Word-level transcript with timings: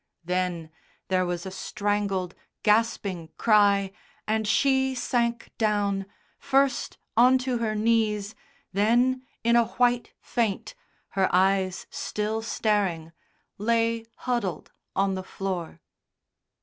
Then, 0.25 0.71
there 1.09 1.27
was 1.27 1.45
a 1.45 1.51
strangled, 1.51 2.33
gasping 2.63 3.29
cry, 3.37 3.91
and 4.27 4.47
she 4.47 4.95
sank 4.95 5.51
down, 5.59 6.07
first 6.39 6.97
onto 7.15 7.59
her 7.59 7.75
knees, 7.75 8.33
then 8.73 9.21
in 9.43 9.55
a 9.55 9.65
white 9.67 10.13
faint, 10.19 10.73
her 11.09 11.29
eyes 11.31 11.85
still 11.91 12.41
staring, 12.41 13.11
lay 13.59 14.03
huddled 14.15 14.71
on 14.95 15.13
the 15.13 15.21
floor. 15.23 15.81